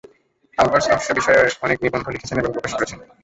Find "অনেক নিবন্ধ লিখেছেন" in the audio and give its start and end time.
1.61-2.37